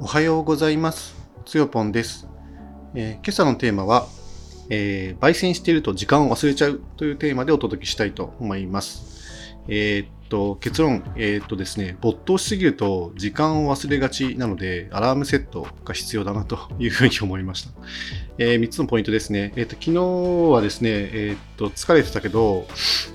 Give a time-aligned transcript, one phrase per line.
[0.00, 1.14] おはようございます。
[1.44, 2.26] つよぽんです。
[2.94, 4.06] えー今朝のテーマは、
[4.68, 9.56] えー焙煎していると時間を忘れちゃうというテーマでお届けしたいと思います。
[9.68, 17.70] えーっと、結論、えーっとですね、没頭しすぎると時間を忘れがちなので、アラームセットが必要だなというふうに思いました。
[18.38, 19.52] え3つのポイントですね。
[19.56, 19.92] えっと、昨日
[20.50, 22.66] はですね、えっと、疲れてたけど、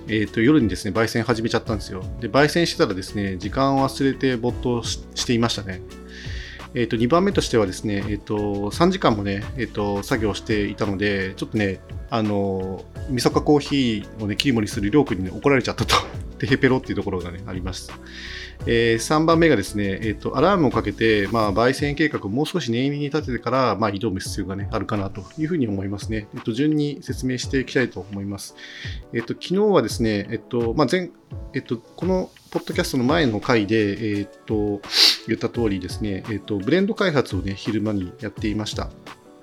[0.07, 2.03] えっと、夜にですね、焙煎始めちゃったんですよ。
[2.21, 5.81] で、焙煎してたらですね、時間を忘れて没頭していましたね。
[6.79, 11.79] えー、と2番目としてはですね、えー、と3時間もね、えー、と作業していたので、ちょっとね、
[12.11, 15.95] あのみそかコーヒーをね、切り盛りするりょうくんに、ね、怒られちゃったと、
[16.37, 17.91] テヘペロっていうところがね、あります。
[18.67, 26.27] えー3番目がですね、えー、とアラームをかけて、まあ、焙煎計画をもう少し念入りに立ててから、まあ、挑む必要が、ね、あるかなというふうに思いますね。
[26.35, 28.55] えー、と順に説明していきたいと思います。
[29.13, 31.09] えー、と昨日はですね、えーとまあ前
[31.53, 34.81] えー、とこのポッドキャストの前の回で、えー、と
[35.27, 38.89] 言った通りですね、えー、とブレンド開発をね、昼間にやっていました。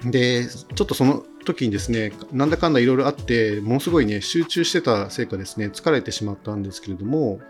[0.04, 7.40] で、ちょっとその時にですね、なんだかんだいろいろあって、ものすごいね、集中してたせいかですね、疲れてしまったんですけれども、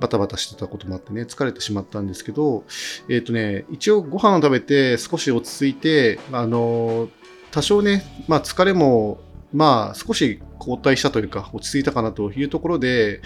[0.00, 2.64] バタバタしてたこともあってね、疲れてしまったんですけど、
[3.08, 7.08] えっ、とね、一応ご飯を食べて少し落ち着いて、あの、
[7.50, 9.20] 多少ね、まあ疲れも、
[9.52, 13.20] まあ少し後退したというか、落ち着いたかなというところで、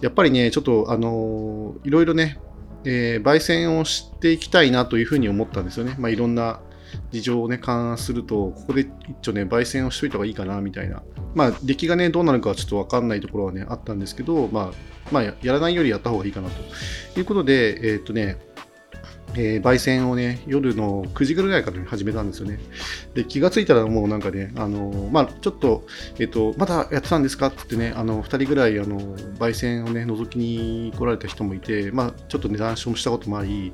[0.00, 2.40] やっぱりね、ちょっとあの、いろいろね、
[2.84, 5.94] えー焙煎をしていきたいなというふうに思ったんですよね。
[5.98, 6.60] まあ、いろんな
[7.10, 8.86] 事情をね、勘案すると、ここで
[9.20, 11.02] 一応ね、焙煎をしといた方がいいかな、みたいな。
[11.34, 14.72] まあ、出来がね、どうなるかはちょっとわかんないところはね、あったんですけど、まあ、
[15.12, 18.38] まあ、やらないよりやった方がいいかなということで、えーっとね、
[19.36, 22.58] えー焙煎をね、夜の9時ぐらいから、始めたんですよね。
[23.14, 25.86] で、気がついたらもうなんかね、あのーまあ、ちょっと、
[26.18, 33.72] えっ、と、まだやってたんですかってってね、あの、2人ぐらい、あの、焙煎をね、覗きに来られた人もいて、まあ、ちょっとね、談笑もしたこともあり、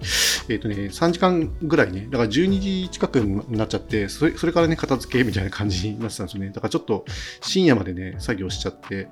[0.48, 6.50] えっ、とね、3時間ぐらいね、だから12時近くになっちゃって、それそれからね、片付けみたいな感じになってたんですよね。
[6.50, 7.04] だからちょっと
[7.40, 9.08] 深夜までね、作業しちゃって、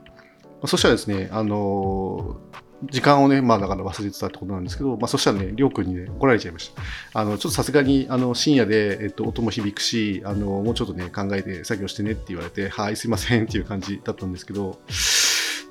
[0.67, 2.37] そしたらですね、あの
[2.85, 6.73] 時間をね、まあだから忘れてたってことなんですけど、まあそしたらね、りょうくんにね、怒られちゃいまし
[7.13, 7.21] た。
[7.21, 14.79] あの、ちょっとさすがに、あの、深夜で、えっと、音も響くし、あの、もうちょっとね、考えて作業してねって言われて、はい、すいませんっていう感じだったんですけど、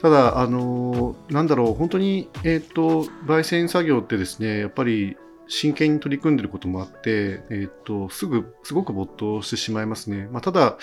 [0.02, 5.18] ただ、あの、なんだろう、本当に、えっと、焙煎作業ってですね、やっぱり、
[5.48, 10.28] 真剣に取り組んでることもあって、えっと、すぐ、すごく没頭してしまいますね。
[10.32, 10.78] まあ、ただ、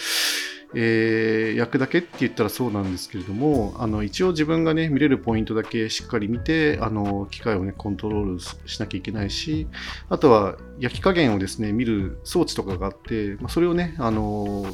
[0.74, 9.66] えー焼くだけって言ったらそうなんですけれども、あの一応自分がね、見れるポイントだけしっかり見て、あの機械をね、コントロールしなきゃいけないし、
[10.08, 14.66] あとは焼き加減をですね、見る装置とかがあって、まあ、それをね、あの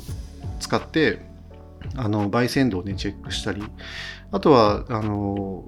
[0.58, 1.29] 使って、
[1.96, 3.62] あの焙煎度をね、チェックしたり、
[4.32, 5.64] あとは、あの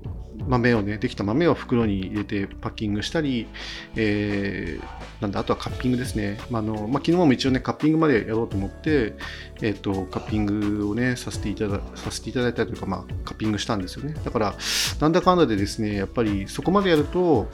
[0.46, 3.48] 豆をね、できた豆を袋に入れてパッキングしたり、
[3.96, 6.38] えーなんだ、あとはカッピングですね。
[6.50, 9.14] まああのまあ、昨日も一応ね、カッピングまでやろうと思って、
[9.62, 14.14] えっ、と、カッピングをね、させていたださせていただいたというか、まあ、カッピングしたんですよね。
[14.24, 14.54] だから、
[15.00, 17.48] なんだかんだでですね、やっぱりそこまでやると、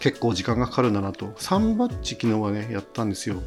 [0.00, 1.26] 結構時間がかかるんだなと。
[1.26, 3.42] 3バッチ昨日はね、やったんですよ。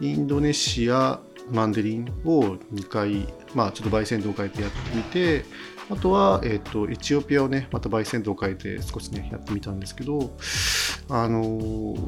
[0.00, 1.20] インドネシア、
[1.50, 5.44] マンデリンを2回、まあちょっと焙煎度を変えてやってみて、
[5.90, 10.36] あとは、えっ、と、エチオピアをね、また焙煎度を変えて少しね、やってみたんですけど、
[11.08, 11.98] あのー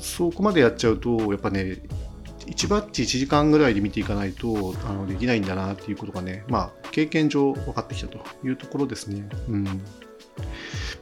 [0.00, 1.82] そこまでやっちゃうと、やっぱね、
[2.46, 9.28] 1バッチ1時間ぐらいで見ていかないとあのできないんだなっていうことがね、まあ、経験上分かってきたというところですね。
[9.48, 9.64] うん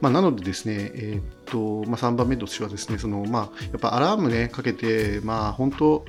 [0.01, 6.05] まあ、なのでですね、えーっとまあ、3番目としてはですね、そのまあ、やっぱアラームね、かけて、まあ、本当、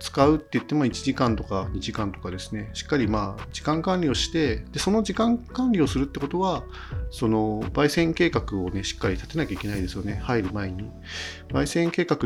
[0.00, 6.64] 使うって言っても1時間とか2時間とかですね、しっかりまあ時間管理をして、でその時間管理をするってことは、
[7.10, 10.90] その焙煎計画をね、しっかり立てなきゃいけないですよね、入る前に。
[11.50, 12.16] 焙煎計画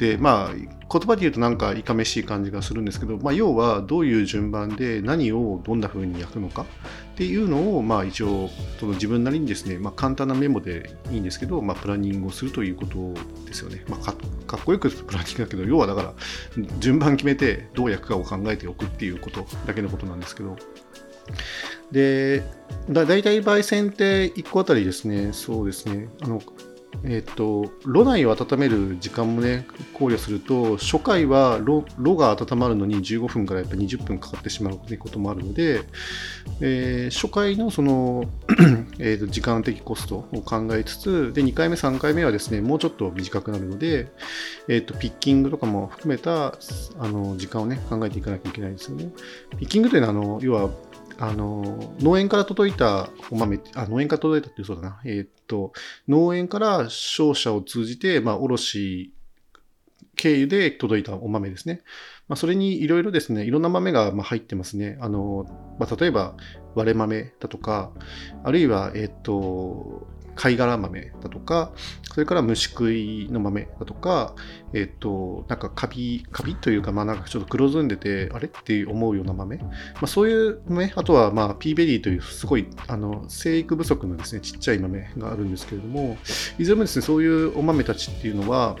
[0.00, 6.66] って、まあ、言葉で言うとなんかいかめしい感じがするんですけど、まあ、要はどういう順番で何をどんな風に焼くのかっ
[7.16, 13.84] ていうのを、まあ、一応その自分なりにですね、まあ、簡単なメモでいいんですけど、まあ、プランニングをするということですよね。
[13.88, 14.14] まあ、か
[14.46, 16.14] かっこよくプランニングだけど、要はだから
[16.78, 20.56] 順番決めてどう焼くかを考えておくっていうことだけのことなんですけど。
[21.92, 22.42] で、
[22.88, 26.40] だ大体焙煎って1個あたりですね、そうですね、あの
[27.04, 35.82] えっと、炉内を温める時間もね、考慮すると、初回は炉が温まるのに15分からやっぱ20分かかってしまうこともあるので、
[36.60, 38.24] えー初回のその、
[38.98, 44.08] えーと時間的コストを考えつつ、で、2回目、3回目はですね、もうちょっと短くなるので、
[44.68, 46.54] えっと、ピッキングとかも含めた、
[46.98, 49.10] あの、時間をね、考えていかなきゃいけないですよね。
[49.58, 50.70] ピッキングというのは、あの、要は、
[51.20, 55.72] あの農園から届いたお豆あ農園から届いたっていうそうだな、えーっと
[56.08, 59.12] 農園から商社を通じて、まあ、卸
[60.16, 61.80] 経由で届いたお豆ですね。
[62.28, 64.98] まあ、それにいろいろですね、いろんな豆がま入ってますね。
[65.00, 65.46] あの、
[65.78, 66.36] まあ、例えば
[66.74, 67.90] 割れ豆だとか、
[68.44, 70.06] あるいは、えっ、と、
[70.40, 71.70] 貝殻豆だとか、
[72.14, 74.34] それから虫食いの豆だとか、
[74.72, 79.58] えっ、と、なんかカビ、カビというか、まあなんかちょっと黒ずんでて、あれって思うような豆。
[79.58, 79.68] ま
[80.00, 86.16] あそういう豆、あとはまあピーベリーというすごい、あの、生育不足のですね、ちっちゃい豆があるんですけれども、
[86.58, 88.76] いずれもですね、そういうお豆たちっていうのは、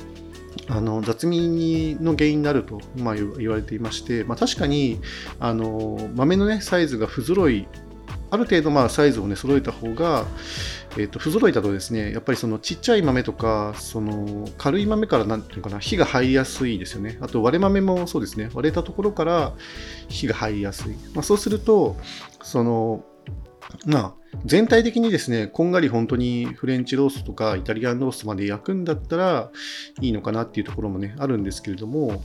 [0.68, 5.00] あの雑味の原因になると、まあ、言われていまして、まあ、確かに
[5.38, 7.68] あの豆の、ね、サイズが不揃い
[8.30, 10.26] ある程度まあサイズをね揃えた方が、
[10.92, 17.18] えー、と不揃いだとですねやっぱりそのちっちゃい豆とかその軽い豆からなんていうかな火が入りやすいですよね。
[17.20, 18.50] あと割れ豆もそうですね。
[18.54, 19.52] 割れたところから
[20.08, 21.96] 火が入りやすい、まあ、そうすると
[22.42, 23.04] その
[23.86, 29.50] まあ全体的にですね、こんがり本当にフレンチロースとかイタリアンロースまで焼くんだったら
[30.00, 32.22] いいのかなっていうところもね、あるんですけれども、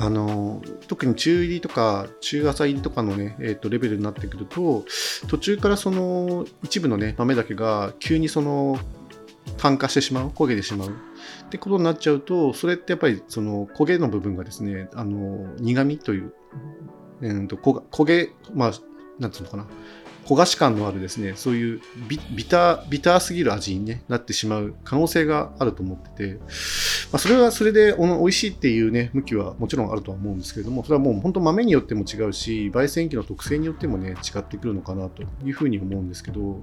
[0.00, 4.84] あの特に中入りとか中浅入りとかのね、えー、とレベルになってくると
[5.26, 8.78] 途中からその一部のね豆だけが急にその
[9.56, 10.88] 炭化してしまう焦げてしまう。
[10.88, 10.92] っ
[11.50, 16.32] てことになっちゃうとそれってやっぱりその焦げの部分がですねあの苦味という、
[17.22, 18.72] えー、と焦げまあ
[19.18, 19.66] なんつうのかな。
[20.28, 36.60] 焦がし感のあるですね、そういうビター、ビターすぎる味に、ね、なってしまう可能性があると思ってて、まあ、それはそれでお美味しいっていうね、向きはもちろんあるとは思うんですけれども、それはもう本当豆によっても違うし、焙煎機の特性によってもね、違ってくるのかなというふうに思うんですけど、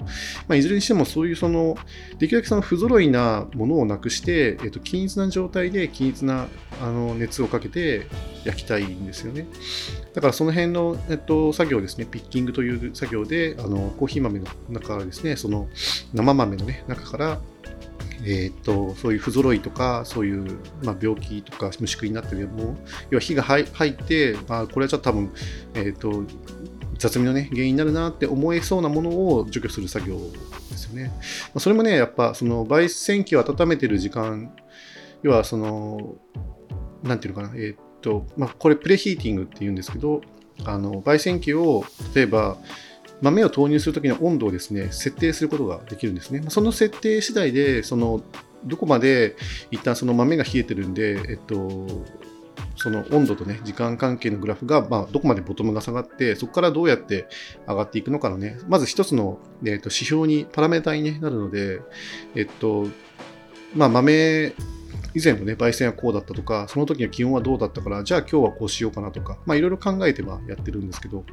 [0.47, 1.75] まあ、いずれにしてもそういうその、
[2.19, 6.45] できるだけその不揃いなものをなくして、えっと、均一な状態で均一な
[6.81, 8.05] あの熱をかけて
[8.43, 9.47] 焼きたいんですよね。
[10.13, 15.67] だからその辺の、えっと、作業ですね、ピッキングという作業で、あのコーヒー豆の中からですね、その
[16.13, 17.39] 生豆の、ね、中から、
[18.23, 22.77] えーと、そういう不揃いとか、そういう、まあ、病気とか虫食いになってるも、
[23.09, 25.31] 要は火が入って、まあ、これはちょっと多分、
[25.73, 26.23] えーと、
[26.97, 30.17] 雑味の、ね、原因になるなって思えそうなものを除去する作業
[30.71, 31.11] ですよね。
[31.13, 34.55] まあ、それもね、やっぱその焙煎機を温めてる時間、
[35.21, 36.15] 要はその、
[37.03, 40.21] なんていうのかな、えっ、ー、と、まあ、これプレヒーティングっていうんですけど、
[40.63, 42.57] あの焙煎機を例えば
[43.21, 46.43] 豆を投入するときの温度をですね、設定することができるんですね。
[46.49, 48.21] その設定次第で、その、
[48.65, 49.35] どこまで
[49.71, 51.87] 一旦その豆が冷えてるんで、えっと、
[52.75, 57.27] その温度とね、時間関係のグラフが、まあ、どこまでボトムが下がって、そこからどうやって
[57.67, 61.81] 上がっていくのかのね、まず一つの、えっと、指標に、パラメータに、なるので、
[62.35, 62.87] えっと、
[63.75, 64.53] まあ、豆、
[65.13, 71.23] 以前のね、焙煎はこうだったとか、その時の気温はどうだったから、じゃあ今日はこうしようかなとか、まあいろいろ考えてはやってるんですけど、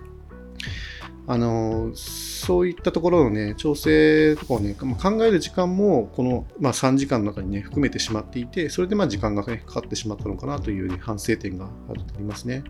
[1.26, 12.64] あのそういったところのね、調整とかをね、まあ、考える時間も、この、まあ、3時間の中にね、含めてしまっていて、それでまあ時間がね、かかってしまったのかなという、ね、反省点があると思いますね。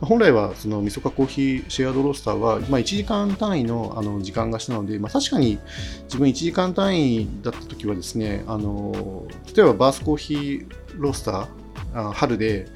[0.00, 5.58] 本来は、その、みそかコーヒーシェアドロースターは、まあ、1時間単位のあの時間貸しなので、まあ、確かに
[6.04, 10.66] 自分1時間単位だった時はですね、あの、例えばバースコーヒー
[10.96, 11.46] ロースター、
[11.94, 12.68] あ春で、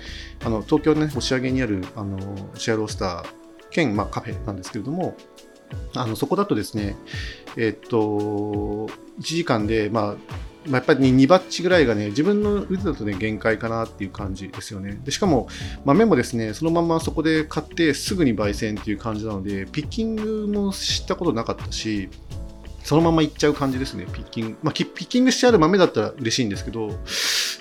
[0.45, 2.19] あの東京の、ね、押上にあるあの
[2.55, 3.42] シェアロースター
[3.73, 5.17] 兼、まあ、カフェなんですけれども、
[5.95, 6.97] あのそこだとですね、
[7.57, 8.89] えっと、1
[9.21, 10.15] 時間で、まあ、
[10.67, 15.01] まあ、やっぱり2バッチぐらいがね、自分の腕だとね、限界かなっていう感じですよね。
[15.05, 15.49] でしかも、
[15.85, 22.09] 豆もですね、そのままそこで買ってすぐに焙煎っていう感じなので、ピッキングも知ったことなかったし、
[22.85, 24.57] そのままいっちゃう感じですね、ピッキング。
[24.63, 26.91] まあ、ピッキングしてある豆だったら嬉しいんですけど、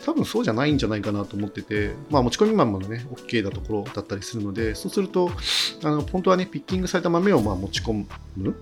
[0.05, 5.31] 多分そうじゃないんじゃないかなと思ってて、まあ、持ち込み豆もね、OK なところだったりするので、そうすると、
[5.83, 8.05] あの本当はね、ピッキングされた豆をまあ持ち込
[8.35, 8.55] む。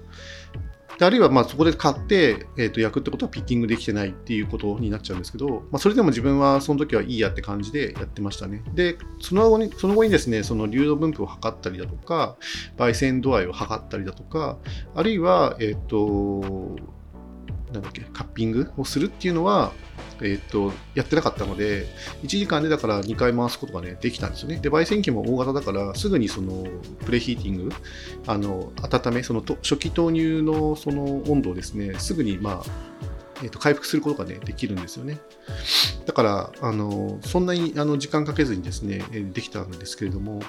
[1.00, 8.62] であるいはまあそこで買って、えー、と焼くってことはピッキングできてないっていうことになっちゃうんですけど、まあ、それでも自分はその時はいいやって感じでやってましたね。
[8.74, 12.36] で、その後にその後にですね、その流動分布を測ったりだとか、
[12.78, 14.58] 焙煎度合いを測ったりだとか、
[14.94, 16.76] あるいは、えっ、ー、と、
[17.74, 19.72] なんだっけ、カッピングをするっていうのは、
[20.22, 21.86] えっ、と、やってなかったので、
[22.24, 24.58] 1時間でだから2回回すことがね、できたんですよね。
[24.58, 26.66] で、焙煎機も大型だから、すぐにその、
[27.06, 27.76] プレヒーティング、
[28.28, 33.00] あの、温め、そのと、初期投入のその温度をですね、すぐに、まあ、
[33.42, 35.20] えー、と回復することが、ね、できるんですよね。
[36.06, 40.42] だから、あのそんなにあの時間かけずにですね、できたんですけれども、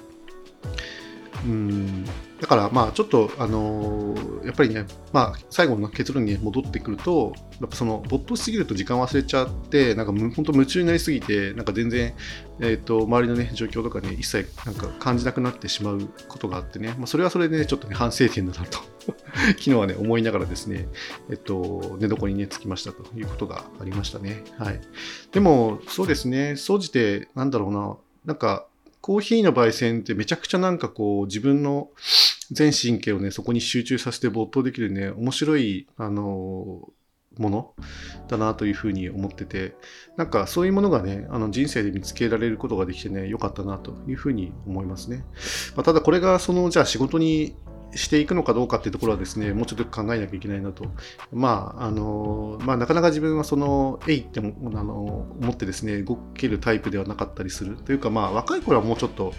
[1.44, 2.04] うん。
[2.40, 12.14] だからまあちょっとあのー、やっぱりね、まあ、最後の結論に戻ってくるとやっぱその没頭しすぎると時間忘れちゃってなんか本当夢中になりすぎてなんか全然、
[12.60, 18.78] えーと、周りのね状況とかね一切なんか感じなくなってしまうことがあってね、まあ、それはそれで、ね、ちょっとね反省点だなと
[19.58, 20.88] 昨日はね思いながらですね
[21.28, 24.44] えっと寝床にねつきましたということがありましたね。
[24.58, 24.80] はい。
[25.32, 26.56] でもそうですね。
[26.56, 27.96] 総じてなんだろうな。
[28.24, 28.66] なんか
[29.00, 31.90] コーヒーの焙煎ってめちゃくちゃなんかこう自分の
[32.50, 36.88] 全神経をね、そこに集中させて没頭できるね、面白い、あの、
[37.38, 37.74] もの
[38.28, 39.74] だなというふうに思ってて、
[40.16, 45.24] なんかそういうものがね、あの人生で見つけられることができてね、良かったなというふうに思いますね。
[45.76, 47.54] まあ、ただこれがその、じゃあ仕事に
[47.94, 50.84] していくのかどうかっていうところはですね、もうちょっと考えなきゃいけないなと。
[51.32, 57.76] まあ、あの、まあ、なかなか自分はその、えいっても、あの、思ってですね、動けるタイプではなかったりする。
[57.76, 59.32] というか、まあ、若い頃はもうちょっと、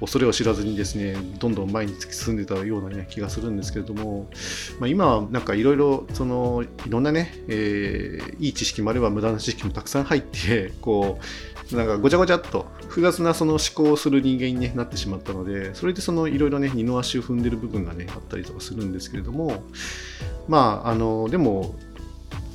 [0.00, 4.30] 恐れを知らずにですね、どんどん前に突き進んでたような、ね、気がするんですけれども、
[4.78, 19.62] まあ、今はなんかいろいろ、その、いろんなね、えー、いい知識もあれば無駄な知識もたくさん入って、こう、なんかごちゃごちゃっと複雑なその思考をする人間に、ね、なってしまったので、それでそのいろいろね、二の足を踏んでる部分がね、あったりとかするんですけれども、
[20.48, 21.74] まあ、あの、でも、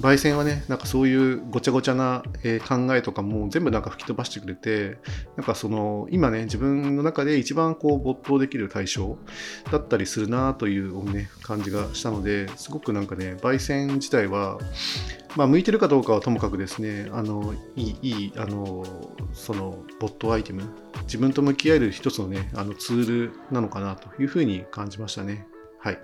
[0.01, 4.97] 焙煎はね、なんかそういうごちゃごちゃな、え考えとかも全部なんか吹き飛ばしてくれて、
[5.37, 9.17] なんかその今ね、自分の中で一番こう没頭できる対象
[9.71, 14.57] だったりするなというね、感じがしたので、すごくなんかね、焙煎自体は、
[15.35, 18.85] まあ、向いてるかどうかはともかくですね、あの、いい、いい、あの、
[19.33, 20.63] その、ボットアイテム、
[21.03, 25.47] 自分と向き合える一つのね、あのツールなのかなというふうに感じましたね。
[25.79, 25.99] はい。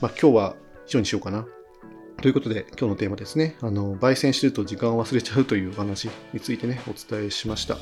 [0.00, 0.56] まあ、今日は
[0.86, 1.46] 以上にしようかな。
[2.20, 3.56] ということで、今日のテーマですね。
[3.60, 7.76] あの、焙煎してると時間を忘れちゃうという話についてね、お伝えしました。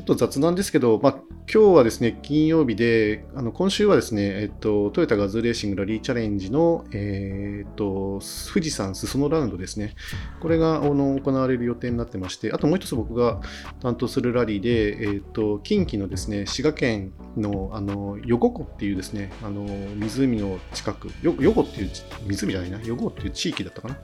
[0.00, 1.12] あと雑談ですけど、まあ、
[1.52, 9.94] 今日はですね、金曜日で、あの今週はですね、えっと、トヨタガズレーシングラリーチャレンジの、えー、っと、富士山裾野ラウンドですね。
[10.40, 13.42] これがあの行われる予定になってまして、あともう一つ僕が
[13.82, 19.66] 担当するラリーで、えー、っと、近畿のですね、滋賀県の、あの、横湖っていうですね、あの、
[19.96, 21.90] 湖の近く、よ横っていう
[22.26, 23.98] 湖じゃないな、横湖っていう地域だったかな。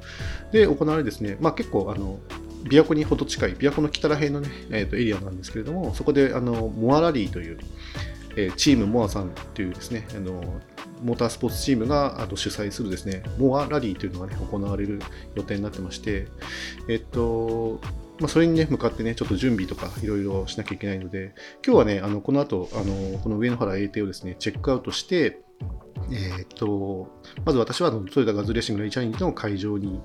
[0.53, 2.19] で、行われるですね、まあ結構、あの、
[2.69, 7.59] 琵琶湖にほど近い、琵琶湖の北ら辺のね、えー、とエリアなんですけれども、そこであのモアラリーという、
[8.37, 10.43] えー、チームモアさんというですね、あの
[11.03, 15.01] モータースポーツチームがあと主催するですね、モアラリーというのがね、行われる
[15.35, 16.27] 予定になってまして、
[16.89, 17.81] えっと、
[18.19, 25.41] まあ、それにね、向かってね、ちょっと準備とかいろいろしなきゃいけないので、今日はね、あのこの後、あのこの上野原 AT をですね、チェックアウトして、
[26.11, 27.09] えー、っと、
[27.45, 30.01] まず私はトヨタガズレーシングのイチャインの会場に、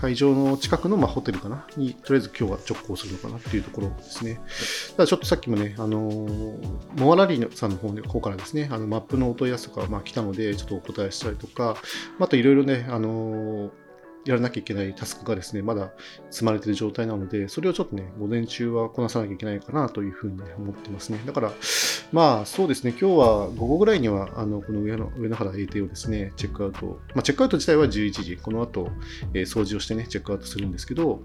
[0.00, 1.66] 会場の近くのまあホテルかな？
[1.76, 4.40] に、とりあえず今日は直行するのかなっていうところですね。
[4.96, 6.58] ただちょっとさっきもね、あの
[6.96, 11.76] モアラリーさんの方からですね、あのマップのお問い合わせとかまあ来たので、ちょっとお答えしたりとか、
[12.18, 13.70] あといろいろね、あの
[14.24, 15.92] やらなきゃいけないタスクがですね、まだ
[16.30, 21.20] 積まれている状態なので、それをちょっとね、午前中はこなさなきゃいけないかなというふうに、思ってますね。
[21.26, 21.52] だから、
[22.12, 28.90] まあそうですね、今日は午後ぐらいには、あのこの上の上野原 AT をですね、チェックアウト、まあ、チェックアウト自体は11時、この後、
[29.34, 31.20] えー、掃除をしてね、チェックアウトするんですけど、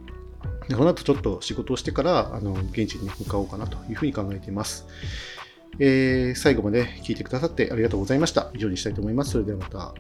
[0.76, 4.86] この後ちょっと仕事をしてから、あの現地に向かおうかなというふうに考えています。
[5.80, 8.52] えー、最後まで聞いてくださってありがとうございました。
[8.54, 9.32] 以上にしたいと思います。
[9.32, 9.94] それではまた。